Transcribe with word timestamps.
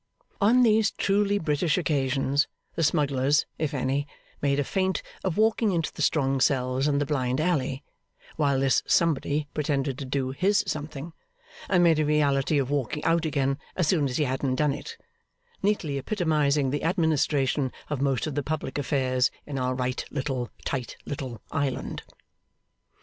On 0.41 0.63
these 0.63 0.89
truly 0.89 1.37
British 1.37 1.77
occasions, 1.77 2.47
the 2.73 2.81
smugglers, 2.81 3.45
if 3.59 3.71
any, 3.71 4.07
made 4.41 4.59
a 4.59 4.63
feint 4.63 5.03
of 5.23 5.37
walking 5.37 5.69
into 5.73 5.93
the 5.93 6.01
strong 6.01 6.39
cells 6.41 6.87
and 6.87 6.99
the 6.99 7.05
blind 7.05 7.39
alley, 7.39 7.83
while 8.35 8.59
this 8.59 8.81
somebody 8.87 9.47
pretended 9.53 9.99
to 9.99 10.05
do 10.05 10.31
his 10.31 10.63
something: 10.65 11.13
and 11.69 11.83
made 11.83 11.99
a 11.99 12.03
reality 12.05 12.57
of 12.57 12.71
walking 12.71 13.03
out 13.03 13.27
again 13.27 13.59
as 13.75 13.85
soon 13.85 14.05
as 14.09 14.17
he 14.17 14.23
hadn't 14.23 14.55
done 14.55 14.73
it 14.73 14.97
neatly 15.61 15.99
epitomising 15.99 16.71
the 16.71 16.83
administration 16.83 17.71
of 17.87 18.01
most 18.01 18.25
of 18.25 18.33
the 18.33 18.41
public 18.41 18.79
affairs 18.79 19.29
in 19.45 19.59
our 19.59 19.75
right 19.75 20.03
little, 20.09 20.49
tight 20.65 20.97
little, 21.05 21.43
island. 21.51 22.01